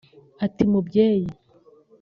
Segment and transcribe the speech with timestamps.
[0.45, 1.29] ati "Mubyeyi